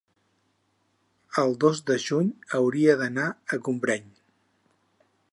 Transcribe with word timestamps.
el 1.41 1.51
dos 1.63 1.81
de 1.89 1.97
juny 2.05 2.31
hauria 2.59 2.95
d'anar 3.01 3.27
a 3.29 3.59
Gombrèn. 3.67 4.09